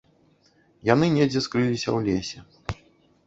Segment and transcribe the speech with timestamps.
[0.93, 2.39] Яны недзе скрыліся ў лесе.